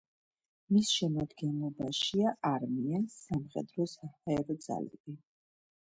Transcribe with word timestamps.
მის 0.75 0.93
შემადგენლობაშია: 0.99 2.33
არმია, 2.53 3.03
სამხედრო-საჰაერო 3.19 4.61
ძალები. 4.69 5.19